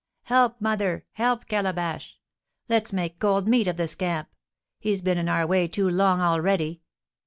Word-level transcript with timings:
Help, 0.23 0.59
mother! 0.59 1.05
Help, 1.11 1.45
Calabash! 1.45 2.19
Let's 2.67 2.91
make 2.91 3.19
cold 3.19 3.47
meat 3.47 3.67
of 3.67 3.77
the 3.77 3.85
scamp; 3.87 4.29
he's 4.79 5.03
been 5.03 5.19
in 5.19 5.29
our 5.29 5.45
way 5.45 5.67
too 5.67 5.87
long 5.87 6.21
already!" 6.21 6.81